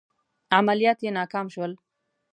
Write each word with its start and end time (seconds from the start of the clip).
عملیات 0.57 0.99
یې 1.05 1.11
ناکام 1.17 1.47
شول. 1.53 1.71